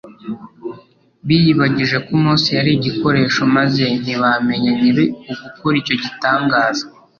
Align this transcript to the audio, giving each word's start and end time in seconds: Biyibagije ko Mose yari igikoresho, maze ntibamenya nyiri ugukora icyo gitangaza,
Biyibagije 1.27 1.97
ko 2.05 2.11
Mose 2.23 2.49
yari 2.57 2.71
igikoresho, 2.77 3.41
maze 3.55 3.83
ntibamenya 3.99 4.69
nyiri 4.79 5.03
ugukora 5.31 5.75
icyo 5.81 5.95
gitangaza, 6.03 6.83